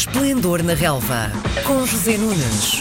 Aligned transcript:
Esplendor 0.00 0.62
na 0.62 0.72
Relva, 0.72 1.30
com 1.66 1.84
José 1.84 2.16
Nunes. 2.16 2.80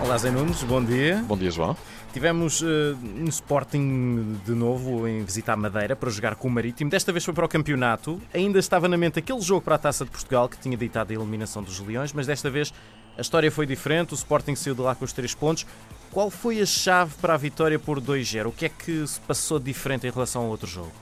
Olá, 0.00 0.16
Zé 0.16 0.30
Nunes, 0.30 0.62
bom 0.62 0.80
dia. 0.80 1.20
Bom 1.26 1.36
dia, 1.36 1.50
João. 1.50 1.76
Tivemos 2.12 2.60
uh, 2.60 2.96
um 3.18 3.24
Sporting 3.24 4.38
de 4.44 4.52
novo 4.52 5.08
em 5.08 5.24
visitar 5.24 5.56
Madeira 5.56 5.96
para 5.96 6.08
jogar 6.08 6.36
com 6.36 6.46
o 6.46 6.50
Marítimo. 6.52 6.88
Desta 6.88 7.10
vez 7.10 7.24
foi 7.24 7.34
para 7.34 7.46
o 7.46 7.48
campeonato. 7.48 8.22
Ainda 8.32 8.60
estava 8.60 8.86
na 8.86 8.96
mente 8.96 9.18
aquele 9.18 9.40
jogo 9.40 9.62
para 9.62 9.74
a 9.74 9.78
Taça 9.78 10.04
de 10.04 10.10
Portugal 10.12 10.48
que 10.48 10.56
tinha 10.56 10.76
ditado 10.76 11.10
a 11.10 11.14
eliminação 11.14 11.64
dos 11.64 11.80
Leões, 11.80 12.12
mas 12.12 12.28
desta 12.28 12.48
vez 12.48 12.72
a 13.18 13.20
história 13.20 13.50
foi 13.50 13.66
diferente. 13.66 14.12
O 14.12 14.14
Sporting 14.14 14.54
saiu 14.54 14.76
de 14.76 14.82
lá 14.82 14.94
com 14.94 15.04
os 15.04 15.12
três 15.12 15.34
pontos. 15.34 15.66
Qual 16.12 16.30
foi 16.30 16.60
a 16.60 16.66
chave 16.66 17.12
para 17.20 17.34
a 17.34 17.36
vitória 17.36 17.76
por 17.76 18.00
2-0? 18.00 18.46
O 18.46 18.52
que 18.52 18.66
é 18.66 18.68
que 18.68 19.04
se 19.04 19.18
passou 19.22 19.58
diferente 19.58 20.06
em 20.06 20.10
relação 20.12 20.42
ao 20.42 20.48
outro 20.48 20.68
jogo? 20.68 20.92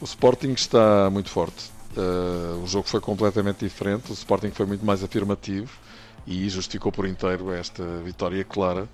O 0.00 0.04
Sporting 0.04 0.50
está 0.50 1.08
muito 1.10 1.30
forte. 1.30 1.73
Uh, 1.96 2.62
o 2.62 2.66
jogo 2.66 2.88
foi 2.88 3.00
completamente 3.00 3.64
diferente. 3.64 4.10
O 4.10 4.14
Sporting 4.14 4.50
foi 4.50 4.66
muito 4.66 4.84
mais 4.84 5.02
afirmativo 5.04 5.70
e 6.26 6.48
justificou 6.48 6.90
por 6.90 7.06
inteiro 7.06 7.52
esta 7.52 7.84
vitória 8.04 8.44
clara 8.44 8.88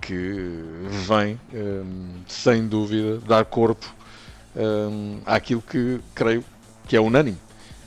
que 0.00 0.62
vem, 1.06 1.38
um, 1.52 2.22
sem 2.26 2.66
dúvida, 2.66 3.18
dar 3.18 3.44
corpo 3.44 3.94
um, 4.56 5.20
àquilo 5.26 5.60
que 5.60 6.00
creio 6.14 6.44
que 6.88 6.96
é 6.96 7.00
unânime. 7.00 7.38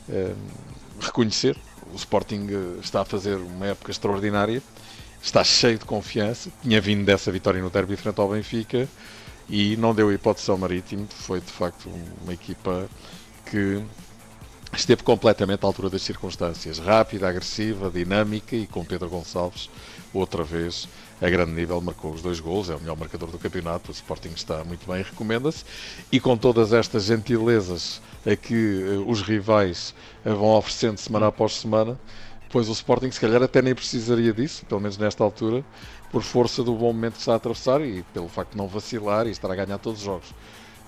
Um, 0.08 0.34
reconhecer, 1.00 1.56
o 1.92 1.96
Sporting 1.96 2.46
eh, 2.50 2.80
está 2.80 3.02
a 3.02 3.04
fazer 3.04 3.36
uma 3.36 3.66
época 3.66 3.90
extraordinária, 3.90 4.62
está 5.22 5.44
cheio 5.44 5.78
de 5.78 5.84
confiança, 5.84 6.50
tinha 6.62 6.80
vindo 6.80 7.04
dessa 7.04 7.30
vitória 7.30 7.60
no 7.60 7.70
derby 7.70 7.96
frente 7.96 8.20
ao 8.20 8.28
Benfica 8.28 8.88
e 9.48 9.76
não 9.76 9.94
deu 9.94 10.12
hipótese 10.12 10.50
ao 10.50 10.58
Marítimo, 10.58 11.06
foi 11.08 11.40
de 11.40 11.50
facto 11.50 11.90
uma 12.22 12.32
equipa 12.32 12.88
que 13.50 13.82
esteve 14.74 15.02
completamente 15.02 15.64
à 15.64 15.66
altura 15.66 15.90
das 15.90 16.02
circunstâncias, 16.02 16.78
rápida, 16.78 17.28
agressiva, 17.28 17.90
dinâmica 17.90 18.56
e 18.56 18.66
com 18.66 18.84
Pedro 18.84 19.08
Gonçalves, 19.08 19.70
outra 20.12 20.42
vez, 20.42 20.88
a 21.20 21.28
grande 21.28 21.52
nível, 21.52 21.80
marcou 21.80 22.12
os 22.12 22.22
dois 22.22 22.40
gols, 22.40 22.68
é 22.68 22.74
o 22.74 22.80
melhor 22.80 22.96
marcador 22.96 23.30
do 23.30 23.38
campeonato, 23.38 23.90
o 23.90 23.94
Sporting 23.94 24.32
está 24.34 24.64
muito 24.64 24.86
bem, 24.90 25.02
recomenda-se, 25.02 25.64
e 26.10 26.20
com 26.20 26.36
todas 26.36 26.72
estas 26.72 27.04
gentilezas 27.04 28.00
a 28.24 28.34
que 28.34 28.54
uh, 28.54 29.10
os 29.10 29.22
rivais 29.22 29.94
uh, 30.24 30.34
vão 30.34 30.56
oferecendo 30.56 30.98
semana 30.98 31.28
após 31.28 31.54
semana, 31.54 31.98
pois 32.50 32.68
o 32.68 32.72
Sporting 32.72 33.10
se 33.10 33.20
calhar 33.20 33.42
até 33.42 33.62
nem 33.62 33.74
precisaria 33.74 34.32
disso, 34.32 34.64
pelo 34.66 34.80
menos 34.80 34.98
nesta 34.98 35.22
altura, 35.22 35.64
por 36.10 36.22
força 36.22 36.62
do 36.62 36.74
bom 36.74 36.92
momento 36.92 37.14
que 37.14 37.20
está 37.20 37.32
a 37.32 37.36
atravessar 37.36 37.80
e 37.80 38.02
pelo 38.14 38.28
facto 38.28 38.52
de 38.52 38.56
não 38.56 38.68
vacilar 38.68 39.26
e 39.26 39.30
estar 39.30 39.50
a 39.50 39.54
ganhar 39.54 39.78
todos 39.78 40.00
os 40.00 40.04
jogos. 40.04 40.28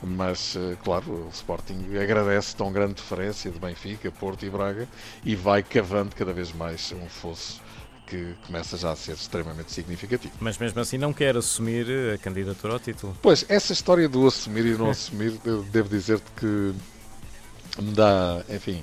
Mas, 0.03 0.55
uh, 0.55 0.77
claro, 0.85 1.27
o 1.27 1.29
Sporting 1.33 1.97
agradece 2.01 2.55
tão 2.55 2.73
grande 2.73 2.95
diferença 2.95 3.51
de 3.51 3.59
Benfica, 3.59 4.11
Porto 4.13 4.47
e 4.47 4.51
Braga 4.51 4.89
e 5.25 5.35
vai 5.35 5.63
cavando 5.63 6.15
cada 6.15 6.33
vez 6.33 6.53
mais 6.53 6.93
um 6.93 7.09
fosso 7.09 7.61
que 8.07 8.35
começa 8.47 8.77
já 8.77 8.93
a 8.93 8.97
ser 8.97 9.13
extremamente 9.13 9.73
significativo. 9.73 10.33
Mas 10.41 10.57
mesmo 10.57 10.81
assim 10.81 10.97
não 10.97 11.13
quer 11.13 11.37
assumir 11.37 11.87
a 12.15 12.19
candidatura 12.19 12.75
ao 12.75 12.81
título. 12.81 13.17
Pois, 13.21 13.45
essa 13.49 13.73
história 13.73 14.09
do 14.09 14.27
assumir 14.27 14.65
e 14.67 14.79
não 14.79 14.91
assumir, 14.91 15.33
devo 15.71 15.89
dizer-te 15.89 16.31
que 16.37 16.75
me 17.83 17.93
dá, 17.93 18.43
enfim, 18.49 18.83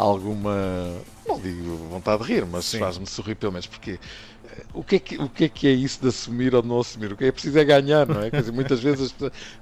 alguma, 0.00 0.96
não 1.26 1.38
digo 1.38 1.76
vontade 1.90 2.22
de 2.22 2.32
rir, 2.32 2.46
mas 2.46 2.72
faz-me 2.74 3.06
sorrir 3.06 3.34
pelo 3.34 3.52
menos, 3.52 3.66
porque 3.66 3.98
eh, 4.44 4.64
o 4.72 4.82
que, 4.82 4.96
é 4.96 4.98
que, 4.98 5.16
o 5.18 5.28
que 5.28 5.44
é 5.44 5.48
que 5.48 5.68
é 5.68 5.72
isso 5.72 6.00
de 6.00 6.08
assumir 6.08 6.54
ou 6.54 6.62
de 6.62 6.68
não 6.68 6.80
assumir? 6.80 7.12
O 7.12 7.16
que 7.16 7.24
é 7.24 7.32
preciso 7.32 7.58
é 7.58 7.64
ganhar, 7.64 8.06
não 8.06 8.22
é? 8.22 8.30
Quer 8.30 8.40
dizer, 8.40 8.52
muitas 8.52 8.80
vezes 8.80 9.14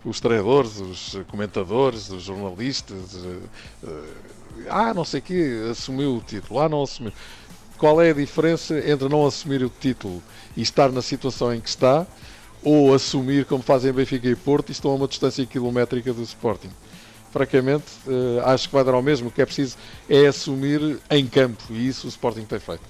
os 0.04 0.20
treinadores, 0.20 0.80
os 0.80 1.18
comentadores, 1.28 2.10
os 2.10 2.22
jornalistas, 2.22 3.14
uh, 3.14 3.40
uh, 3.84 4.06
ah, 4.68 4.94
não 4.94 5.04
sei 5.04 5.20
o 5.20 5.22
quê, 5.22 5.68
assumiu 5.70 6.16
o 6.16 6.20
título, 6.20 6.60
ah, 6.60 6.68
não 6.68 6.82
assumiu 6.82 7.12
qual 7.78 8.02
é 8.02 8.10
a 8.10 8.14
diferença 8.14 8.76
entre 8.78 9.08
não 9.08 9.24
assumir 9.24 9.62
o 9.62 9.70
título 9.70 10.20
e 10.56 10.62
estar 10.62 10.90
na 10.90 11.00
situação 11.00 11.54
em 11.54 11.60
que 11.60 11.68
está, 11.68 12.06
ou 12.62 12.92
assumir, 12.92 13.44
como 13.44 13.62
fazem 13.62 13.92
Benfica 13.92 14.28
e 14.28 14.34
Porto, 14.34 14.70
e 14.70 14.72
estão 14.72 14.90
a 14.90 14.94
uma 14.94 15.06
distância 15.06 15.46
quilométrica 15.46 16.12
do 16.12 16.22
Sporting? 16.22 16.70
Francamente, 17.30 17.86
uh, 18.06 18.40
acho 18.44 18.68
que 18.68 18.74
vai 18.74 18.84
dar 18.84 18.94
ao 18.94 19.02
mesmo. 19.02 19.28
O 19.28 19.30
que 19.30 19.42
é 19.42 19.46
preciso 19.46 19.76
é 20.08 20.26
assumir 20.26 20.98
em 21.10 21.26
campo, 21.26 21.62
e 21.70 21.88
isso 21.88 22.06
o 22.06 22.08
Sporting 22.08 22.44
tem 22.44 22.58
feito. 22.58 22.82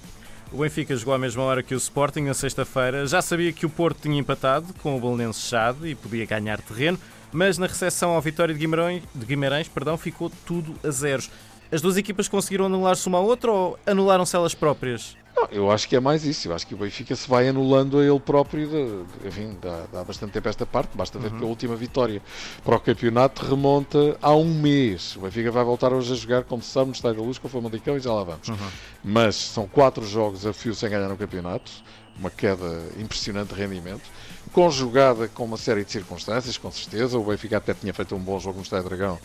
O 0.51 0.57
Benfica 0.57 0.95
jogou 0.95 1.13
à 1.13 1.17
mesma 1.17 1.43
hora 1.43 1.61
que 1.61 1.75
o 1.75 1.77
Sporting 1.77 2.21
na 2.21 2.33
sexta-feira. 2.33 3.05
Já 3.05 3.21
sabia 3.21 3.53
que 3.53 3.65
o 3.65 3.69
Porto 3.69 4.01
tinha 4.01 4.17
empatado 4.17 4.73
com 4.81 4.97
o 4.97 4.99
Belenenses 4.99 5.43
Chade 5.43 5.87
e 5.87 5.93
podia 5.93 6.25
ganhar 6.25 6.59
terreno, 6.61 6.97
mas 7.31 7.57
na 7.59 7.67
recepção 7.67 8.11
ao 8.11 8.21
Vitória 8.21 8.53
de 8.53 8.59
Guimarães, 8.59 9.03
de 9.13 9.25
Guimarães 9.25 9.67
perdão, 9.67 9.95
ficou 9.97 10.31
tudo 10.45 10.73
a 10.83 10.89
zeros. 10.89 11.29
As 11.71 11.81
duas 11.81 11.97
equipas 11.97 12.27
conseguiram 12.27 12.65
anular-se 12.65 13.07
uma 13.07 13.19
à 13.19 13.21
outra 13.21 13.51
ou 13.51 13.77
anularam-se 13.85 14.35
elas 14.35 14.55
próprias? 14.55 15.15
Não, 15.39 15.47
eu 15.51 15.71
acho 15.71 15.87
que 15.87 15.95
é 15.95 15.99
mais 15.99 16.25
isso. 16.25 16.49
Eu 16.49 16.55
acho 16.55 16.67
que 16.67 16.73
o 16.73 16.77
Benfica 16.77 17.15
se 17.15 17.29
vai 17.29 17.47
anulando 17.47 17.99
a 17.99 18.03
ele 18.03 18.19
próprio. 18.19 18.67
De, 18.67 19.27
enfim, 19.27 19.57
dá, 19.61 19.85
dá, 19.91 20.03
bastante 20.03 20.31
tempo 20.33 20.49
esta 20.49 20.65
parte. 20.65 20.95
Basta 20.95 21.17
ver 21.17 21.31
uhum. 21.31 21.39
que 21.39 21.43
a 21.45 21.47
última 21.47 21.75
vitória 21.75 22.21
para 22.63 22.75
o 22.75 22.79
campeonato 22.79 23.45
remonta 23.45 24.17
a 24.21 24.35
um 24.35 24.53
mês. 24.53 25.15
O 25.15 25.21
Benfica 25.21 25.51
vai 25.51 25.63
voltar 25.63 25.93
hoje 25.93 26.11
a 26.11 26.15
jogar, 26.15 26.43
como 26.43 26.61
se 26.61 26.69
sabe, 26.69 26.87
no 26.87 26.93
Estádio 26.93 27.21
da 27.21 27.25
Luz 27.25 27.37
com 27.37 27.47
o 27.47 27.49
Famalicão 27.49 27.95
e 27.95 27.99
já 27.99 28.13
lá 28.13 28.23
vamos. 28.23 28.47
Uhum. 28.47 28.57
Mas 29.03 29.35
são 29.35 29.67
quatro 29.67 30.05
jogos 30.05 30.45
a 30.45 30.51
fio 30.51 30.75
sem 30.75 30.89
ganhar 30.89 31.07
no 31.07 31.17
campeonato. 31.17 31.71
Uma 32.17 32.29
queda 32.29 32.83
impressionante 32.97 33.53
de 33.53 33.61
rendimento. 33.61 34.03
Conjugada 34.51 35.29
com 35.29 35.45
uma 35.45 35.55
série 35.55 35.85
de 35.85 35.91
circunstâncias, 35.91 36.57
com 36.57 36.69
certeza. 36.69 37.17
O 37.17 37.23
Benfica 37.23 37.57
até 37.57 37.73
tinha 37.73 37.93
feito 37.93 38.13
um 38.13 38.19
bom 38.19 38.37
jogo 38.39 38.57
no 38.57 38.63
Estádio 38.63 38.89
Dragão 38.89 39.17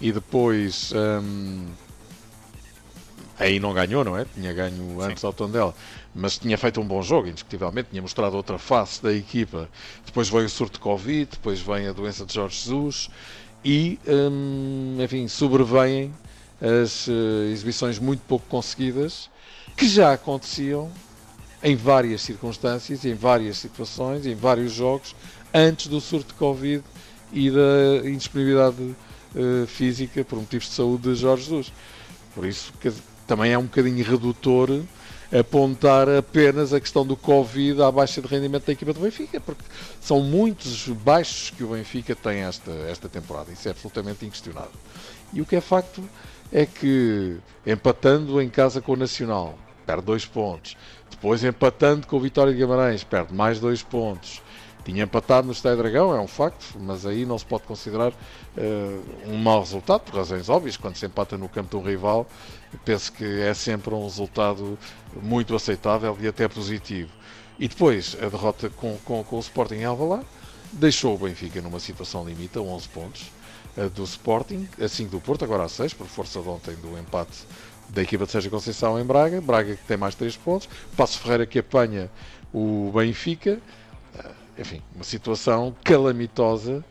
e 0.00 0.12
depois 0.12 0.92
hum, 0.92 1.66
aí 3.38 3.60
não 3.60 3.72
ganhou, 3.72 4.04
não 4.04 4.16
é? 4.16 4.26
Tinha 4.34 4.52
ganho 4.52 5.00
antes 5.00 5.20
Sim. 5.20 5.26
ao 5.26 5.32
Tondela, 5.32 5.74
mas 6.14 6.38
tinha 6.38 6.58
feito 6.58 6.80
um 6.80 6.84
bom 6.84 7.02
jogo, 7.02 7.28
indiscutivelmente, 7.28 7.90
tinha 7.90 8.02
mostrado 8.02 8.36
outra 8.36 8.58
face 8.58 9.02
da 9.02 9.12
equipa. 9.12 9.68
Depois 10.04 10.28
veio 10.28 10.46
o 10.46 10.48
surto 10.48 10.74
de 10.74 10.80
Covid, 10.80 11.28
depois 11.30 11.60
vem 11.60 11.86
a 11.86 11.92
doença 11.92 12.26
de 12.26 12.34
Jorge 12.34 12.56
Jesus 12.56 13.10
e, 13.64 13.98
hum, 14.06 14.96
enfim, 15.00 15.28
sobrevêm 15.28 16.12
as 16.60 17.06
uh, 17.06 17.12
exibições 17.52 17.98
muito 17.98 18.20
pouco 18.26 18.44
conseguidas 18.48 19.30
que 19.76 19.88
já 19.88 20.12
aconteciam 20.12 20.90
em 21.62 21.76
várias 21.76 22.22
circunstâncias, 22.22 23.04
em 23.04 23.14
várias 23.14 23.58
situações, 23.58 24.26
em 24.26 24.34
vários 24.34 24.72
jogos, 24.72 25.14
antes 25.54 25.86
do 25.86 26.00
surto 26.00 26.28
de 26.28 26.34
Covid 26.34 26.82
e 27.32 27.50
da 27.50 28.08
indisponibilidade 28.08 28.82
uh, 28.82 29.66
física 29.66 30.24
por 30.24 30.38
motivos 30.38 30.66
de 30.66 30.74
saúde 30.74 31.02
de 31.04 31.14
Jorge 31.14 31.44
Jesus. 31.44 31.72
Por 32.34 32.44
isso 32.46 32.72
também 33.28 33.52
é 33.52 33.58
um 33.58 33.64
bocadinho 33.64 34.02
redutor 34.02 34.82
apontar 35.30 36.08
apenas 36.08 36.72
a 36.72 36.80
questão 36.80 37.06
do 37.06 37.14
Covid 37.14 37.82
à 37.82 37.92
baixa 37.92 38.22
de 38.22 38.26
rendimento 38.26 38.64
da 38.64 38.72
equipa 38.72 38.94
do 38.94 39.00
Benfica, 39.00 39.38
porque 39.38 39.62
são 40.00 40.20
muitos 40.20 40.88
baixos 40.88 41.50
que 41.50 41.62
o 41.62 41.68
Benfica 41.68 42.16
tem 42.16 42.38
esta, 42.38 42.70
esta 42.88 43.08
temporada, 43.10 43.52
isso 43.52 43.68
é 43.68 43.70
absolutamente 43.70 44.24
inquestionável. 44.24 44.72
E 45.34 45.42
o 45.42 45.44
que 45.44 45.56
é 45.56 45.60
facto 45.60 46.02
é 46.50 46.64
que 46.64 47.36
empatando 47.66 48.40
em 48.40 48.48
casa 48.48 48.80
com 48.80 48.92
o 48.92 48.96
Nacional, 48.96 49.58
perde 49.84 50.02
dois 50.02 50.24
pontos, 50.24 50.74
depois 51.10 51.44
empatando 51.44 52.06
com 52.06 52.16
o 52.16 52.20
Vitória 52.20 52.52
de 52.52 52.58
Guimarães, 52.58 53.04
perde 53.04 53.34
mais 53.34 53.60
dois 53.60 53.82
pontos, 53.82 54.40
tinha 54.88 55.04
empatado 55.04 55.46
no 55.46 55.52
Estádio 55.52 55.78
Dragão, 55.82 56.14
é 56.16 56.20
um 56.20 56.26
facto, 56.26 56.78
mas 56.80 57.04
aí 57.04 57.26
não 57.26 57.38
se 57.38 57.44
pode 57.44 57.64
considerar 57.64 58.10
uh, 58.10 59.30
um 59.30 59.36
mau 59.36 59.60
resultado, 59.60 60.00
por 60.00 60.14
razões 60.14 60.48
óbvias. 60.48 60.78
Quando 60.78 60.96
se 60.96 61.04
empata 61.04 61.36
no 61.36 61.46
campo 61.46 61.68
de 61.68 61.76
um 61.76 61.86
rival, 61.86 62.26
penso 62.86 63.12
que 63.12 63.42
é 63.42 63.52
sempre 63.52 63.92
um 63.92 64.02
resultado 64.02 64.78
muito 65.22 65.54
aceitável 65.54 66.16
e 66.18 66.26
até 66.26 66.48
positivo. 66.48 67.10
E 67.58 67.68
depois, 67.68 68.16
a 68.18 68.30
derrota 68.30 68.70
com, 68.70 68.96
com, 69.04 69.22
com 69.22 69.36
o 69.36 69.40
Sporting 69.40 69.74
em 69.74 69.84
Alvalade 69.84 70.24
deixou 70.72 71.14
o 71.14 71.18
Benfica 71.18 71.60
numa 71.60 71.80
situação 71.80 72.24
limite 72.24 72.56
a 72.56 72.62
11 72.62 72.88
pontos 72.88 73.30
uh, 73.76 73.90
do 73.90 74.04
Sporting, 74.04 74.66
assim 74.80 75.06
do 75.06 75.20
Porto, 75.20 75.44
agora 75.44 75.64
a 75.64 75.68
6, 75.68 75.92
por 75.92 76.06
força 76.06 76.40
de 76.40 76.48
ontem 76.48 76.74
do 76.76 76.98
empate 76.98 77.46
da 77.90 78.00
equipa 78.00 78.24
de 78.24 78.32
Sérgio 78.32 78.50
Conceição 78.50 78.98
em 78.98 79.04
Braga. 79.04 79.38
Braga 79.38 79.76
que 79.76 79.84
tem 79.84 79.98
mais 79.98 80.14
3 80.14 80.34
pontos. 80.38 80.66
Passo 80.96 81.18
Ferreira 81.18 81.44
que 81.44 81.58
apanha 81.58 82.10
o 82.54 82.90
Benfica 82.94 83.60
enfim, 84.58 84.82
uma 84.94 85.04
situação 85.04 85.74
calamitosa 85.84 86.84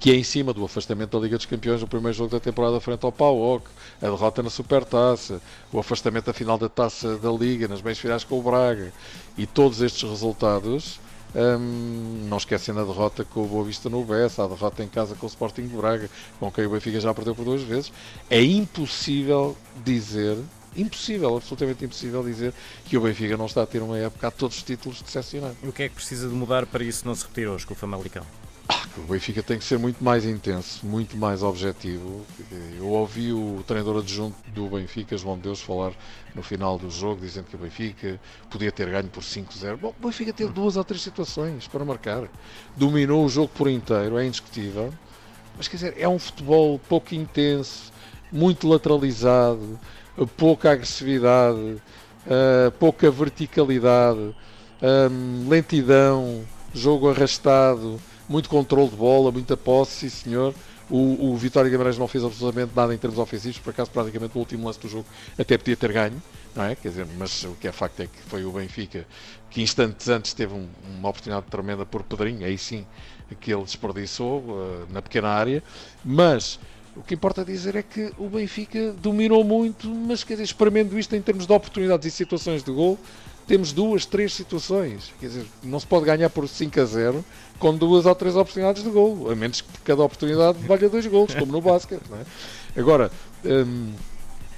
que 0.00 0.10
é 0.10 0.14
em 0.14 0.24
cima 0.24 0.52
do 0.52 0.64
afastamento 0.64 1.10
da 1.10 1.22
Liga 1.22 1.36
dos 1.36 1.46
Campeões 1.46 1.80
no 1.80 1.86
primeiro 1.86 2.16
jogo 2.16 2.30
da 2.30 2.40
temporada 2.40 2.80
frente 2.80 3.04
ao 3.04 3.12
PAOK, 3.12 3.68
a 4.00 4.06
derrota 4.06 4.42
na 4.42 4.50
Supertaça, 4.50 5.40
o 5.70 5.78
afastamento 5.78 6.26
da 6.26 6.32
final 6.32 6.56
da 6.56 6.68
Taça 6.68 7.18
da 7.18 7.30
Liga 7.30 7.68
nas 7.68 7.82
meias 7.82 7.98
finais 7.98 8.24
com 8.24 8.38
o 8.38 8.42
Braga 8.42 8.92
e 9.36 9.46
todos 9.46 9.82
estes 9.82 10.08
resultados, 10.08 10.98
hum, 11.36 12.26
não 12.28 12.38
esquecendo 12.38 12.80
a 12.80 12.84
derrota 12.84 13.24
com 13.24 13.44
o 13.44 13.46
Boa 13.46 13.64
Vista 13.64 13.88
no 13.90 14.02
Bessa, 14.02 14.44
a 14.44 14.48
derrota 14.48 14.82
em 14.82 14.88
casa 14.88 15.14
com 15.14 15.26
o 15.26 15.28
Sporting 15.28 15.66
de 15.66 15.76
Braga, 15.76 16.08
com 16.40 16.50
quem 16.50 16.66
o 16.66 16.70
Benfica 16.70 16.98
já 16.98 17.12
perdeu 17.12 17.34
por 17.34 17.44
duas 17.44 17.62
vezes, 17.62 17.92
é 18.30 18.42
impossível 18.42 19.56
dizer 19.84 20.38
impossível, 20.76 21.36
absolutamente 21.36 21.84
impossível 21.84 22.22
dizer 22.22 22.52
que 22.84 22.96
o 22.96 23.00
Benfica 23.00 23.36
não 23.36 23.46
está 23.46 23.62
a 23.62 23.66
ter 23.66 23.82
uma 23.82 23.98
época 23.98 24.28
a 24.28 24.30
todos 24.30 24.56
os 24.56 24.62
títulos 24.62 25.02
decepcionante. 25.02 25.58
E 25.62 25.68
o 25.68 25.72
que 25.72 25.84
é 25.84 25.88
que 25.88 25.94
precisa 25.94 26.28
de 26.28 26.34
mudar 26.34 26.66
para 26.66 26.82
isso 26.84 27.06
não 27.06 27.14
se 27.14 27.22
repetir 27.22 27.48
hoje 27.48 27.66
com 27.66 27.74
o 27.74 27.76
Famalicão? 27.76 28.24
Ah, 28.68 28.86
o 28.96 29.00
Benfica 29.02 29.42
tem 29.42 29.58
que 29.58 29.64
ser 29.64 29.78
muito 29.78 30.02
mais 30.02 30.24
intenso, 30.24 30.86
muito 30.86 31.16
mais 31.16 31.42
objetivo. 31.42 32.24
Eu 32.78 32.86
ouvi 32.86 33.32
o 33.32 33.62
treinador 33.66 33.98
adjunto 33.98 34.36
do 34.50 34.68
Benfica, 34.68 35.16
João 35.16 35.38
Deus, 35.38 35.60
falar 35.60 35.92
no 36.34 36.42
final 36.42 36.78
do 36.78 36.88
jogo, 36.88 37.20
dizendo 37.20 37.46
que 37.46 37.56
o 37.56 37.58
Benfica 37.58 38.20
podia 38.48 38.70
ter 38.70 38.88
ganho 38.88 39.08
por 39.08 39.22
5-0. 39.22 39.76
Bom, 39.76 39.94
o 40.00 40.06
Benfica 40.06 40.32
teve 40.32 40.52
duas 40.52 40.76
ou 40.76 40.84
três 40.84 41.02
situações 41.02 41.66
para 41.66 41.84
marcar. 41.84 42.28
Dominou 42.76 43.24
o 43.24 43.28
jogo 43.28 43.48
por 43.48 43.68
inteiro, 43.68 44.16
é 44.16 44.26
indiscutível. 44.26 44.92
Mas 45.56 45.68
quer 45.68 45.76
dizer, 45.76 45.94
é 45.98 46.08
um 46.08 46.18
futebol 46.18 46.78
pouco 46.88 47.14
intenso, 47.14 47.92
muito 48.30 48.66
lateralizado, 48.66 49.78
pouca 50.36 50.72
agressividade, 50.72 51.58
uh, 51.58 52.70
pouca 52.78 53.10
verticalidade, 53.10 54.34
um, 55.10 55.48
lentidão, 55.48 56.42
jogo 56.74 57.08
arrastado 57.08 58.00
muito 58.28 58.48
controle 58.48 58.88
de 58.88 58.96
bola, 58.96 59.30
muita 59.30 59.56
posse, 59.56 60.08
sim 60.08 60.24
senhor. 60.24 60.54
O, 60.90 61.30
o 61.30 61.36
Vitória 61.36 61.70
Guimarães 61.70 61.96
não 61.96 62.08
fez 62.08 62.24
absolutamente 62.24 62.72
nada 62.74 62.94
em 62.94 62.98
termos 62.98 63.18
ofensivos, 63.18 63.58
por 63.58 63.70
acaso 63.70 63.90
praticamente 63.90 64.34
no 64.34 64.40
último 64.40 64.66
lance 64.66 64.78
do 64.78 64.88
jogo 64.88 65.06
até 65.38 65.56
podia 65.56 65.76
ter 65.76 65.92
ganho, 65.92 66.22
não 66.54 66.64
é? 66.64 66.74
Quer 66.74 66.88
dizer, 66.88 67.06
mas 67.16 67.44
o 67.44 67.54
que 67.54 67.68
é 67.68 67.72
facto 67.72 68.00
é 68.00 68.06
que 68.06 68.18
foi 68.26 68.44
o 68.44 68.52
Benfica 68.52 69.06
que 69.48 69.62
instantes 69.62 70.08
antes 70.08 70.34
teve 70.34 70.52
um, 70.52 70.68
uma 70.98 71.08
oportunidade 71.08 71.46
tremenda 71.46 71.86
por 71.86 72.02
Pedrinho, 72.02 72.44
aí 72.44 72.58
sim 72.58 72.86
que 73.40 73.52
ele 73.52 73.62
desperdiçou 73.62 74.40
uh, 74.40 74.86
na 74.90 75.00
pequena 75.00 75.28
área, 75.28 75.62
mas 76.04 76.58
o 76.96 77.02
que 77.02 77.14
importa 77.14 77.44
dizer 77.44 77.76
é 77.76 77.82
que 77.82 78.12
o 78.18 78.28
Benfica 78.28 78.92
dominou 78.92 79.42
muito, 79.44 79.88
mas 79.88 80.22
quer 80.22 80.34
dizer, 80.34 80.44
experimento 80.44 80.98
isto 80.98 81.14
em 81.16 81.22
termos 81.22 81.46
de 81.46 81.52
oportunidades 81.52 82.06
e 82.06 82.10
situações 82.10 82.62
de 82.62 82.70
gol, 82.70 82.98
temos 83.46 83.72
duas, 83.72 84.06
três 84.06 84.32
situações. 84.34 85.12
Quer 85.18 85.26
dizer, 85.26 85.46
não 85.62 85.80
se 85.80 85.86
pode 85.86 86.04
ganhar 86.04 86.30
por 86.30 86.48
5 86.48 86.80
a 86.80 86.84
0 86.84 87.24
com 87.58 87.74
duas 87.76 88.06
ou 88.06 88.14
três 88.14 88.36
oportunidades 88.36 88.82
de 88.82 88.90
gol, 88.90 89.30
a 89.30 89.34
menos 89.34 89.60
que 89.60 89.68
cada 89.84 90.02
oportunidade 90.02 90.58
valha 90.66 90.88
dois 90.88 91.06
gols, 91.06 91.34
como 91.34 91.52
no 91.52 91.60
basquete. 91.60 92.02
É? 92.12 92.80
Agora, 92.80 93.10
hum, 93.44 93.92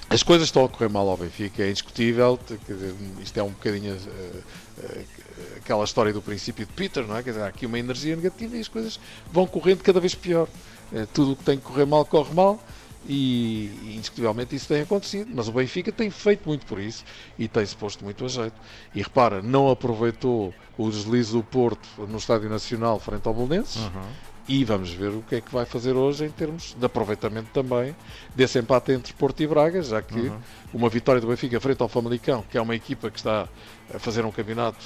as 0.09 0.23
coisas 0.23 0.47
estão 0.47 0.65
a 0.65 0.69
correr 0.69 0.89
mal 0.89 1.07
ao 1.07 1.17
Benfica, 1.17 1.63
é 1.63 1.69
indiscutível. 1.69 2.39
Dizer, 2.67 2.95
isto 3.21 3.39
é 3.39 3.43
um 3.43 3.49
bocadinho 3.49 3.95
uh, 3.95 3.97
uh, 3.97 5.24
aquela 5.65 5.83
história 5.83 6.13
do 6.13 6.21
princípio 6.21 6.63
de 6.63 6.71
Peter, 6.71 7.05
não 7.05 7.17
é? 7.17 7.23
Quer 7.23 7.31
dizer, 7.31 7.43
há 7.43 7.47
aqui 7.47 7.65
uma 7.65 7.79
energia 7.79 8.15
negativa 8.15 8.55
e 8.55 8.59
as 8.59 8.67
coisas 8.67 8.99
vão 9.31 9.47
correndo 9.47 9.81
cada 9.81 9.99
vez 9.99 10.13
pior. 10.13 10.47
Uh, 10.93 11.07
tudo 11.11 11.31
o 11.31 11.35
que 11.35 11.43
tem 11.43 11.57
que 11.57 11.63
correr 11.63 11.85
mal, 11.85 12.05
corre 12.05 12.31
mal 12.33 12.63
e, 13.07 13.95
indiscutivelmente 13.95 14.55
isso 14.55 14.67
tem 14.67 14.81
acontecido, 14.81 15.31
mas 15.33 15.47
o 15.47 15.51
Benfica 15.51 15.91
tem 15.91 16.09
feito 16.11 16.47
muito 16.47 16.65
por 16.67 16.79
isso 16.79 17.03
e 17.37 17.47
tem-se 17.47 17.75
posto 17.75 18.03
muito 18.03 18.23
a 18.23 18.27
jeito. 18.27 18.55
E 18.93 19.01
repara, 19.01 19.41
não 19.41 19.69
aproveitou 19.69 20.53
o 20.77 20.89
deslize 20.89 21.31
do 21.31 21.43
Porto 21.43 21.87
no 22.07 22.17
Estádio 22.17 22.47
Nacional 22.47 22.99
frente 22.99 23.27
ao 23.27 23.33
Bolonenses 23.33 23.77
uhum. 23.77 24.01
e 24.47 24.63
vamos 24.63 24.91
ver 24.91 25.09
o 25.09 25.23
que 25.23 25.35
é 25.35 25.41
que 25.41 25.51
vai 25.51 25.65
fazer 25.65 25.93
hoje 25.93 26.25
em 26.25 26.29
termos 26.29 26.75
de 26.77 26.85
aproveitamento 26.85 27.49
também 27.53 27.95
desse 28.35 28.59
empate 28.59 28.91
entre 28.91 29.13
Porto 29.13 29.41
e 29.41 29.47
Braga, 29.47 29.81
já 29.81 30.01
que 30.01 30.19
uhum. 30.19 30.39
uma 30.73 30.89
vitória 30.89 31.21
do 31.21 31.27
Benfica 31.27 31.59
frente 31.59 31.81
ao 31.81 31.87
Famalicão, 31.87 32.43
que 32.49 32.57
é 32.57 32.61
uma 32.61 32.75
equipa 32.75 33.09
que 33.09 33.17
está 33.17 33.47
a 33.93 33.99
fazer 33.99 34.25
um 34.25 34.31
campeonato 34.31 34.83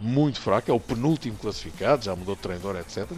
muito 0.00 0.40
fraco, 0.40 0.70
é 0.70 0.74
o 0.74 0.80
penúltimo 0.80 1.36
classificado, 1.36 2.04
já 2.04 2.16
mudou 2.16 2.34
de 2.34 2.42
treinador, 2.42 2.76
etc 2.76 3.10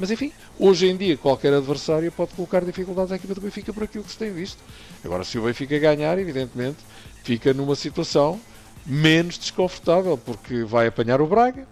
mas 0.00 0.10
enfim, 0.10 0.32
hoje 0.58 0.88
em 0.88 0.96
dia 0.96 1.14
qualquer 1.16 1.52
adversário 1.52 2.10
pode 2.10 2.32
colocar 2.32 2.64
dificuldades 2.64 3.12
à 3.12 3.16
equipa 3.16 3.34
do 3.34 3.40
Benfica 3.42 3.70
por 3.70 3.82
aquilo 3.82 4.02
que 4.02 4.10
se 4.10 4.16
tem 4.16 4.32
visto. 4.32 4.58
Agora, 5.04 5.24
se 5.24 5.38
o 5.38 5.42
Benfica 5.42 5.78
ganhar, 5.78 6.18
evidentemente, 6.18 6.78
fica 7.22 7.52
numa 7.52 7.76
situação 7.76 8.40
menos 8.86 9.36
desconfortável, 9.36 10.16
porque 10.16 10.64
vai 10.64 10.86
apanhar 10.86 11.20
o 11.20 11.26
Braga 11.26 11.66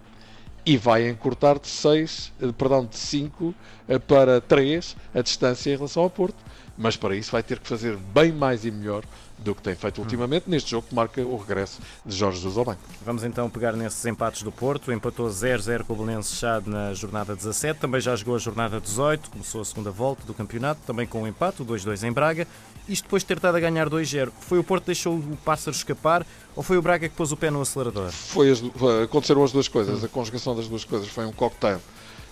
e 0.67 0.77
vai 0.77 1.09
encurtar 1.09 1.59
de 1.59 1.69
6, 1.69 2.33
eh, 2.43 2.53
perdão, 2.53 2.85
de 2.85 2.99
5 2.99 3.55
eh, 3.89 3.99
para 3.99 4.43
3 4.43 4.95
a 5.15 5.23
distância 5.23 5.71
em 5.71 5.77
relação 5.77 6.03
ao 6.03 6.11
Porto. 6.11 6.37
Mas 6.79 6.97
para 6.97 7.17
isso 7.17 7.33
vai 7.33 7.43
ter 7.43 7.59
que 7.59 7.67
fazer 7.67 7.97
bem 7.97 8.33
mais 8.33 8.65
e 8.65 8.71
melhor 8.71 9.03
do 9.39 9.55
que 9.55 9.63
tem 9.63 9.75
feito 9.75 10.01
ultimamente 10.01 10.45
hum. 10.49 10.51
neste 10.51 10.71
jogo 10.71 10.87
que 10.89 10.95
marca 10.95 11.21
o 11.23 11.37
regresso 11.37 11.81
de 12.05 12.17
Jorge 12.17 12.39
Jesus 12.39 12.57
ao 12.57 12.65
banco. 12.65 12.81
Vamos 13.05 13.25
então 13.25 13.49
pegar 13.51 13.73
nesses 13.73 14.05
empates 14.07 14.43
do 14.43 14.53
Porto. 14.53 14.93
Empatou 14.93 15.29
0-0 15.29 15.85
com 15.85 15.93
o 15.93 15.97
Belenense 15.97 16.35
Chade 16.35 16.69
na 16.69 16.93
jornada 16.95 17.35
17, 17.35 17.79
também 17.81 18.01
já 18.01 18.15
jogou 18.17 18.37
a 18.37 18.39
jornada 18.39 18.81
18, 18.81 19.31
começou 19.31 19.61
a 19.61 19.65
segunda 19.65 19.91
volta 19.91 20.25
do 20.25 20.35
campeonato, 20.35 20.81
também 20.87 21.07
com 21.07 21.23
um 21.23 21.27
empate, 21.27 21.63
o 21.63 21.67
2-2 21.67 22.07
em 22.07 22.13
Braga. 22.13 22.47
Isto 22.89 23.05
depois 23.05 23.23
de 23.23 23.27
ter 23.27 23.37
estado 23.37 23.57
a 23.57 23.61
ganhar 23.61 23.89
2-0. 23.91 24.31
Foi 24.41 24.59
o 24.59 24.65
Porto 24.65 24.83
que 24.85 24.87
deixou 24.87 25.17
o 25.17 25.37
pássaro 25.45 25.77
escapar 25.77 26.27
ou 26.57 26.63
foi 26.63 26.79
o 26.79 26.83
Braga 26.83 27.09
que 27.09 27.15
pôs 27.15 27.33
o 27.33 27.37
pé 27.37 27.51
no 27.51 27.61
acelerador? 27.61 28.11
Foi 28.11 28.51
as, 28.51 28.63
aconteceram 29.05 29.45
as 29.45 29.53
duas 29.53 29.69
coisas, 29.69 30.03
hum. 30.03 30.07
a 30.07 30.09
conjugação 30.09 30.57
das 30.57 30.69
duas 30.69 30.85
coisas 30.85 31.09
foi 31.09 31.27
um 31.27 31.33
cocktail. 31.33 31.81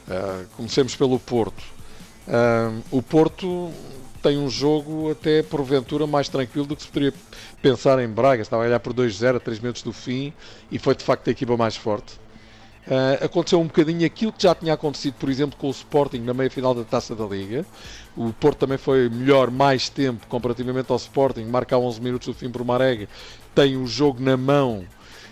Uh, 0.08 0.46
comecemos 0.56 0.94
pelo 0.94 1.18
Porto. 1.18 1.62
Uh, 2.26 2.82
o 2.90 3.02
Porto 3.02 3.72
tem 4.26 4.36
um 4.36 4.50
jogo 4.50 5.12
até 5.12 5.40
porventura 5.40 6.04
mais 6.04 6.28
tranquilo 6.28 6.66
do 6.66 6.74
que 6.74 6.82
se 6.82 6.88
poderia 6.88 7.14
pensar 7.62 8.02
em 8.02 8.08
Braga. 8.08 8.42
Estava 8.42 8.64
a 8.64 8.66
olhar 8.66 8.80
por 8.80 8.92
2-0 8.92 9.36
a 9.36 9.38
3 9.38 9.60
minutos 9.60 9.82
do 9.82 9.92
fim 9.92 10.32
e 10.68 10.80
foi 10.80 10.96
de 10.96 11.04
facto 11.04 11.28
a 11.28 11.30
equipa 11.30 11.56
mais 11.56 11.76
forte. 11.76 12.14
Uh, 12.88 13.24
aconteceu 13.24 13.60
um 13.60 13.66
bocadinho 13.66 14.04
aquilo 14.04 14.32
que 14.32 14.42
já 14.42 14.52
tinha 14.52 14.74
acontecido, 14.74 15.14
por 15.14 15.28
exemplo, 15.28 15.56
com 15.56 15.68
o 15.68 15.70
Sporting 15.70 16.18
na 16.18 16.34
meia-final 16.34 16.74
da 16.74 16.82
Taça 16.82 17.14
da 17.14 17.24
Liga. 17.24 17.64
O 18.16 18.32
Porto 18.32 18.58
também 18.58 18.78
foi 18.78 19.08
melhor 19.08 19.48
mais 19.48 19.88
tempo 19.88 20.26
comparativamente 20.26 20.90
ao 20.90 20.96
Sporting, 20.96 21.44
marca 21.44 21.76
a 21.76 21.78
11 21.78 22.00
minutos 22.00 22.26
do 22.26 22.34
fim 22.34 22.50
por 22.50 22.64
Marega, 22.64 23.08
tem 23.54 23.76
o 23.76 23.86
jogo 23.86 24.20
na 24.20 24.36
mão 24.36 24.84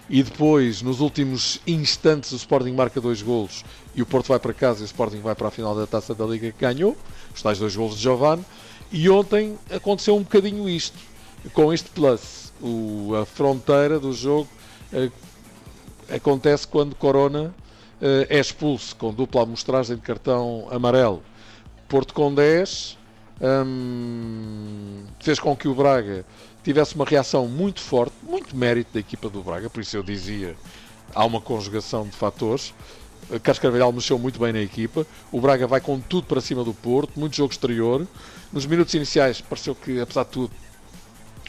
e 0.08 0.22
depois, 0.22 0.82
nos 0.82 1.00
últimos 1.00 1.60
instantes, 1.66 2.30
o 2.30 2.36
Sporting 2.36 2.72
marca 2.72 3.00
dois 3.00 3.22
golos 3.22 3.64
e 3.94 4.02
o 4.02 4.06
Porto 4.06 4.28
vai 4.28 4.38
para 4.38 4.52
casa 4.52 4.80
e 4.80 4.82
o 4.82 4.86
Sporting 4.86 5.20
vai 5.20 5.34
para 5.34 5.48
a 5.48 5.50
final 5.50 5.74
da 5.74 5.86
Taça 5.86 6.14
da 6.14 6.24
Liga 6.24 6.52
que 6.52 6.60
ganhou, 6.60 6.96
os 7.34 7.42
tais 7.42 7.58
dois 7.58 7.74
golos 7.74 7.96
de 7.96 8.02
Giovanni. 8.02 8.44
E 8.92 9.10
ontem 9.10 9.58
aconteceu 9.70 10.16
um 10.16 10.22
bocadinho 10.22 10.68
isto, 10.68 10.98
com 11.52 11.72
este 11.72 11.90
plus. 11.90 12.52
O, 12.62 13.14
a 13.20 13.26
fronteira 13.26 13.98
do 13.98 14.12
jogo 14.12 14.48
uh, 14.92 15.12
acontece 16.14 16.66
quando 16.66 16.94
Corona 16.94 17.54
uh, 18.00 18.26
é 18.28 18.38
expulso, 18.38 18.94
com 18.96 19.12
dupla 19.12 19.42
amostragem 19.42 19.96
de 19.96 20.02
cartão 20.02 20.68
amarelo. 20.70 21.22
Porto 21.88 22.14
com 22.14 22.32
10 22.32 22.96
um, 23.40 25.04
fez 25.20 25.40
com 25.40 25.56
que 25.56 25.66
o 25.66 25.74
Braga 25.74 26.24
tivesse 26.62 26.94
uma 26.94 27.04
reação 27.04 27.48
muito 27.48 27.80
forte, 27.80 28.14
muito 28.22 28.56
mérito 28.56 28.94
da 28.94 29.00
equipa 29.00 29.28
do 29.28 29.42
Braga, 29.42 29.68
por 29.68 29.80
isso 29.80 29.96
eu 29.96 30.02
dizia 30.02 30.54
há 31.14 31.24
uma 31.24 31.40
conjugação 31.40 32.04
de 32.04 32.16
fatores. 32.16 32.72
Carlos 33.42 33.58
Carvalhal 33.58 33.92
mexeu 33.92 34.18
muito 34.18 34.38
bem 34.38 34.52
na 34.52 34.60
equipa. 34.60 35.06
O 35.32 35.40
Braga 35.40 35.66
vai 35.66 35.80
com 35.80 35.98
tudo 36.00 36.26
para 36.26 36.40
cima 36.40 36.62
do 36.64 36.74
Porto, 36.74 37.18
muito 37.18 37.36
jogo 37.36 37.52
exterior. 37.52 38.06
Nos 38.52 38.66
minutos 38.66 38.94
iniciais 38.94 39.40
pareceu 39.40 39.74
que, 39.74 40.00
apesar 40.00 40.24
de 40.24 40.30
tudo, 40.30 40.52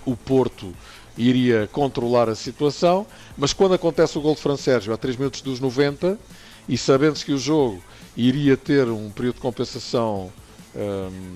o 0.06 0.16
Porto 0.16 0.74
iria 1.18 1.68
controlar 1.72 2.30
a 2.30 2.36
situação, 2.36 3.08
mas 3.38 3.54
quando 3.54 3.74
acontece 3.74 4.18
o 4.18 4.22
gol 4.22 4.36
de 4.36 4.42
Fran 4.42 4.58
Sérgio 4.58 4.94
a 4.94 4.98
3 4.98 5.16
minutos 5.18 5.42
dos 5.42 5.60
90 5.60 6.20
e 6.68 6.78
sabendo-se 6.78 7.24
que 7.24 7.32
o 7.32 7.38
jogo 7.38 7.82
iria 8.18 8.58
ter 8.58 8.88
um 8.88 9.10
período 9.10 9.36
de 9.36 9.42
compensação 9.42 10.32
hum, 10.76 11.36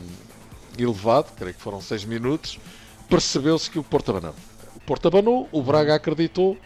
elevado, 0.78 1.32
creio 1.38 1.54
que 1.54 1.62
foram 1.62 1.82
6 1.82 2.06
minutos, 2.06 2.60
percebeu-se 3.10 3.70
que 3.70 3.80
o 3.80 3.84
Porto 3.84 4.12
abanou. 4.12 4.36
O 4.76 4.80
Porto 4.82 5.08
abanou, 5.08 5.48
o 5.52 5.62
Braga 5.62 5.96
acreditou 5.96 6.58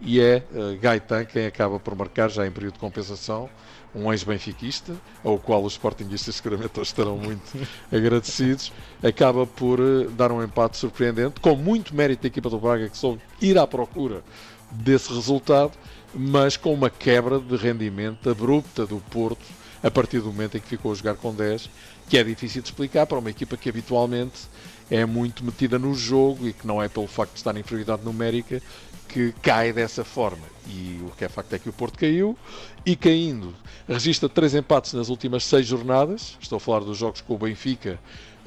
e 0.00 0.20
é 0.20 0.42
uh, 0.52 0.78
Gaetan 0.78 1.24
quem 1.24 1.46
acaba 1.46 1.78
por 1.78 1.94
marcar 1.94 2.30
já 2.30 2.46
em 2.46 2.50
período 2.50 2.74
de 2.74 2.80
compensação 2.80 3.48
um 3.94 4.12
ex-benfiquista, 4.12 4.94
ao 5.24 5.38
qual 5.38 5.64
os 5.64 5.72
sportinguistas 5.72 6.36
seguramente 6.36 6.78
estarão 6.80 7.16
muito 7.16 7.58
agradecidos, 7.90 8.70
acaba 9.02 9.46
por 9.46 9.80
uh, 9.80 10.10
dar 10.10 10.30
um 10.30 10.42
empate 10.42 10.76
surpreendente, 10.76 11.40
com 11.40 11.56
muito 11.56 11.94
mérito 11.94 12.22
da 12.22 12.28
equipa 12.28 12.50
do 12.50 12.58
Braga 12.58 12.90
que 12.90 12.96
soube 12.96 13.22
ir 13.40 13.56
à 13.56 13.66
procura 13.66 14.22
desse 14.70 15.12
resultado, 15.12 15.72
mas 16.14 16.56
com 16.56 16.74
uma 16.74 16.90
quebra 16.90 17.38
de 17.38 17.56
rendimento 17.56 18.28
abrupta 18.28 18.86
do 18.86 18.98
Porto 19.10 19.46
a 19.82 19.90
partir 19.90 20.18
do 20.18 20.26
momento 20.26 20.56
em 20.56 20.60
que 20.60 20.68
ficou 20.68 20.92
a 20.92 20.94
jogar 20.94 21.14
com 21.14 21.32
10, 21.32 21.70
que 22.08 22.18
é 22.18 22.24
difícil 22.24 22.62
de 22.62 22.68
explicar 22.68 23.06
para 23.06 23.18
uma 23.18 23.30
equipa 23.30 23.56
que 23.56 23.68
habitualmente 23.68 24.48
é 24.90 25.04
muito 25.04 25.44
metida 25.44 25.78
no 25.78 25.94
jogo 25.94 26.46
e 26.46 26.52
que 26.52 26.66
não 26.66 26.82
é 26.82 26.88
pelo 26.88 27.06
facto 27.06 27.32
de 27.32 27.38
estar 27.38 27.56
em 27.56 27.60
inferioridade 27.60 28.04
numérica 28.04 28.62
que 29.08 29.32
cai 29.42 29.72
dessa 29.72 30.04
forma. 30.04 30.46
E 30.68 31.00
o 31.06 31.10
que 31.16 31.24
é 31.24 31.28
facto 31.28 31.52
é 31.52 31.58
que 31.58 31.68
o 31.68 31.72
Porto 31.72 31.98
caiu 31.98 32.36
e 32.84 32.96
caindo 32.96 33.54
registra 33.88 34.28
três 34.28 34.54
empates 34.54 34.92
nas 34.92 35.08
últimas 35.08 35.44
seis 35.44 35.66
jornadas. 35.66 36.36
Estou 36.40 36.56
a 36.56 36.60
falar 36.60 36.80
dos 36.80 36.98
jogos 36.98 37.20
com 37.20 37.34
o 37.34 37.38
Benfica, 37.38 37.98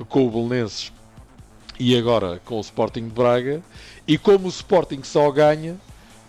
com 0.09 0.27
o 0.27 0.29
Belenenses 0.29 0.91
e 1.79 1.97
agora 1.97 2.41
com 2.43 2.57
o 2.57 2.61
Sporting 2.61 3.03
de 3.03 3.13
Braga. 3.13 3.61
E 4.07 4.17
como 4.17 4.47
o 4.47 4.49
Sporting 4.49 5.01
só 5.03 5.31
ganha, 5.31 5.77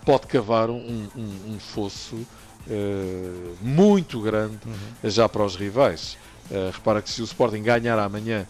pode 0.05 0.27
cavar 0.27 0.71
um, 0.71 1.09
um, 1.17 1.55
um 1.55 1.59
fosso 1.59 2.15
uh, 2.17 3.57
muito 3.61 4.21
grande 4.21 4.59
uhum. 4.65 5.11
já 5.11 5.29
para 5.29 5.45
os 5.45 5.57
rivais. 5.57 6.17
Uh, 6.51 6.71
repara 6.73 7.03
que 7.03 7.11
se 7.11 7.21
o 7.21 7.25
Sporting 7.25 7.63
ganhar 7.63 7.99
amanhã 7.99 8.47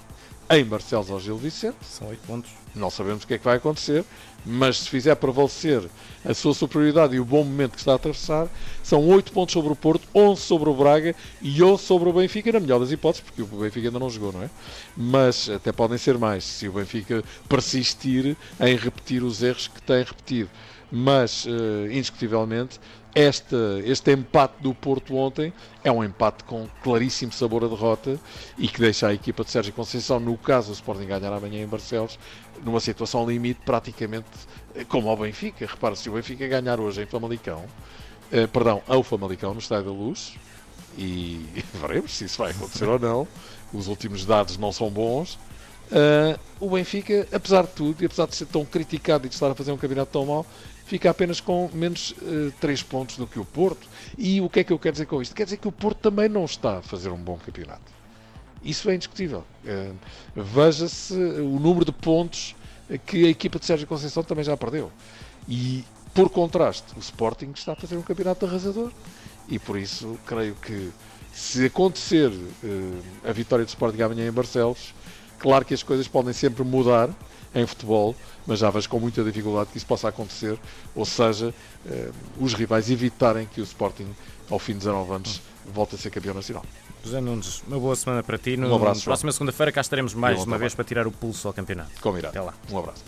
em 0.50 0.64
Barcelos 0.64 1.10
ao 1.10 1.20
Gil 1.20 1.36
Vicente. 1.36 1.76
São 1.82 2.08
8 2.08 2.20
pontos. 2.26 2.50
Não 2.74 2.90
sabemos 2.90 3.24
o 3.24 3.26
que 3.26 3.34
é 3.34 3.38
que 3.38 3.44
vai 3.44 3.56
acontecer, 3.56 4.04
mas 4.44 4.78
se 4.78 4.88
fizer 4.88 5.14
prevalecer 5.16 5.82
a 6.24 6.34
sua 6.34 6.54
superioridade 6.54 7.16
e 7.16 7.20
o 7.20 7.24
bom 7.24 7.42
momento 7.42 7.72
que 7.72 7.78
está 7.78 7.92
a 7.92 7.96
atravessar, 7.96 8.48
são 8.82 9.04
8 9.08 9.32
pontos 9.32 9.52
sobre 9.52 9.72
o 9.72 9.76
Porto, 9.76 10.06
11 10.14 10.40
sobre 10.40 10.68
o 10.68 10.74
Braga 10.74 11.14
e 11.42 11.62
11 11.62 11.82
sobre 11.82 12.08
o 12.08 12.12
Benfica, 12.12 12.52
na 12.52 12.60
melhor 12.60 12.78
das 12.78 12.92
hipóteses, 12.92 13.24
porque 13.24 13.42
o 13.42 13.46
Benfica 13.46 13.88
ainda 13.88 13.98
não 13.98 14.10
jogou, 14.10 14.32
não 14.32 14.42
é? 14.42 14.50
Mas 14.96 15.48
até 15.48 15.72
podem 15.72 15.98
ser 15.98 16.16
mais, 16.18 16.44
se 16.44 16.68
o 16.68 16.72
Benfica 16.72 17.24
persistir 17.48 18.36
em 18.60 18.76
repetir 18.76 19.22
os 19.22 19.42
erros 19.42 19.68
que 19.68 19.82
tem 19.82 20.04
repetido. 20.04 20.50
Mas, 20.92 21.44
uh, 21.44 21.86
indiscutivelmente, 21.90 22.80
este, 23.14 23.56
este 23.84 24.12
empate 24.12 24.62
do 24.62 24.72
Porto 24.72 25.16
ontem 25.16 25.52
é 25.82 25.90
um 25.90 26.04
empate 26.04 26.44
com 26.44 26.68
claríssimo 26.82 27.32
sabor 27.32 27.64
a 27.64 27.68
derrota 27.68 28.18
e 28.56 28.68
que 28.68 28.80
deixa 28.80 29.08
a 29.08 29.14
equipa 29.14 29.44
de 29.44 29.50
Sérgio 29.50 29.72
Conceição, 29.72 30.20
no 30.20 30.36
caso 30.38 30.70
o 30.70 30.72
Sporting 30.72 31.06
ganhar 31.06 31.32
amanhã 31.32 31.62
em 31.62 31.66
Barcelos, 31.66 32.18
numa 32.64 32.80
situação 32.80 33.28
limite 33.28 33.60
praticamente 33.64 34.28
eh, 34.74 34.84
como 34.84 35.08
ao 35.08 35.16
Benfica. 35.16 35.66
Repara, 35.66 35.96
se 35.96 36.08
o 36.08 36.12
Benfica 36.12 36.46
ganhar 36.46 36.78
hoje 36.78 37.02
em 37.02 37.06
Famalicão, 37.06 37.64
eh, 38.30 38.46
perdão, 38.46 38.82
ao 38.86 39.02
Famalicão, 39.02 39.52
no 39.52 39.60
Estádio 39.60 39.86
da 39.86 39.92
Luz, 39.92 40.34
e 40.96 41.44
veremos 41.74 42.12
se 42.16 42.24
isso 42.24 42.38
vai 42.38 42.52
acontecer 42.52 42.88
ou 42.88 42.98
não, 42.98 43.26
os 43.72 43.88
últimos 43.88 44.24
dados 44.24 44.56
não 44.56 44.72
são 44.72 44.88
bons. 44.88 45.38
Uh, 45.90 46.38
o 46.60 46.70
Benfica, 46.70 47.26
apesar 47.32 47.62
de 47.62 47.72
tudo, 47.72 48.02
e 48.02 48.06
apesar 48.06 48.26
de 48.26 48.36
ser 48.36 48.46
tão 48.46 48.64
criticado 48.64 49.26
e 49.26 49.28
de 49.28 49.34
estar 49.34 49.50
a 49.50 49.54
fazer 49.54 49.72
um 49.72 49.76
campeonato 49.76 50.12
tão 50.12 50.24
mau, 50.24 50.46
fica 50.86 51.10
apenas 51.10 51.40
com 51.40 51.68
menos 51.72 52.12
uh, 52.22 52.48
eh, 52.48 52.52
3 52.60 52.82
pontos 52.84 53.16
do 53.16 53.26
que 53.26 53.38
o 53.38 53.44
Porto. 53.44 53.88
E 54.16 54.40
o 54.40 54.48
que 54.48 54.60
é 54.60 54.64
que 54.64 54.72
eu 54.72 54.78
quero 54.78 54.92
dizer 54.92 55.06
com 55.06 55.20
isto? 55.20 55.34
Quer 55.34 55.44
dizer 55.44 55.56
que 55.56 55.66
o 55.66 55.72
Porto 55.72 55.98
também 55.98 56.28
não 56.28 56.44
está 56.44 56.78
a 56.78 56.82
fazer 56.82 57.10
um 57.10 57.16
bom 57.16 57.38
campeonato. 57.38 57.92
Isso 58.62 58.88
é 58.90 58.94
indiscutível. 58.94 59.44
Uh, 59.64 59.94
Veja-se 60.36 61.14
o 61.14 61.58
número 61.58 61.84
de 61.84 61.92
pontos 61.92 62.54
que 63.06 63.26
a 63.26 63.28
equipa 63.28 63.58
de 63.58 63.66
Sérgio 63.66 63.86
Conceição 63.86 64.22
também 64.22 64.44
já 64.44 64.56
perdeu. 64.56 64.92
E, 65.48 65.84
por 66.14 66.28
contraste, 66.28 66.86
o 66.96 67.00
Sporting 67.00 67.52
está 67.54 67.72
a 67.72 67.76
fazer 67.76 67.96
um 67.96 68.02
campeonato 68.02 68.46
arrasador. 68.46 68.92
E 69.48 69.58
por 69.58 69.78
isso, 69.78 70.18
creio 70.26 70.54
que 70.56 70.90
se 71.32 71.66
acontecer 71.66 72.28
uh, 72.28 73.02
a 73.28 73.32
vitória 73.32 73.64
do 73.64 73.68
Sporting 73.68 74.02
amanhã 74.02 74.28
em 74.28 74.32
Barcelos, 74.32 74.92
claro 75.40 75.64
que 75.64 75.74
as 75.74 75.82
coisas 75.82 76.06
podem 76.06 76.32
sempre 76.32 76.62
mudar 76.62 77.10
em 77.54 77.66
futebol, 77.66 78.14
mas 78.46 78.60
já 78.60 78.70
vejo 78.70 78.88
com 78.88 79.00
muita 79.00 79.24
dificuldade 79.24 79.70
que 79.72 79.78
isso 79.78 79.86
possa 79.86 80.08
acontecer, 80.08 80.56
ou 80.94 81.04
seja, 81.04 81.52
eh, 81.86 82.10
os 82.38 82.54
rivais 82.54 82.88
evitarem 82.90 83.48
que 83.52 83.60
o 83.60 83.64
Sporting, 83.64 84.06
ao 84.48 84.58
fim 84.58 84.72
de 84.72 84.78
19 84.80 85.12
anos, 85.12 85.42
volte 85.72 85.96
a 85.96 85.98
ser 85.98 86.10
campeão 86.10 86.34
nacional. 86.34 86.64
José 87.02 87.20
Nunes, 87.20 87.62
uma 87.66 87.78
boa 87.78 87.96
semana 87.96 88.22
para 88.22 88.36
ti. 88.38 88.56
No, 88.56 88.70
um 88.70 88.76
abraço. 88.76 89.04
Próxima 89.04 89.32
segunda-feira 89.32 89.72
cá 89.72 89.80
estaremos 89.80 90.14
mais 90.14 90.36
uma 90.36 90.42
trabalho. 90.44 90.60
vez 90.60 90.74
para 90.74 90.84
tirar 90.84 91.06
o 91.06 91.10
pulso 91.10 91.48
ao 91.48 91.54
campeonato. 91.54 91.90
Combinado. 92.00 92.28
Até 92.28 92.40
lá. 92.40 92.54
Um 92.70 92.78
abraço. 92.78 93.02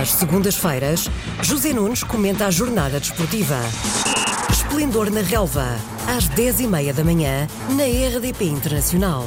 Às 0.00 0.10
segundas-feiras, 0.12 1.08
José 1.40 1.72
Nunes 1.72 2.02
comenta 2.02 2.46
a 2.46 2.50
jornada 2.50 2.98
desportiva. 2.98 3.56
Esplendor 4.50 5.10
na 5.10 5.20
Relva, 5.20 5.76
às 6.08 6.28
10h30 6.30 6.92
da 6.92 7.04
manhã, 7.04 7.46
na 7.76 7.84
RDP 7.84 8.46
Internacional. 8.46 9.24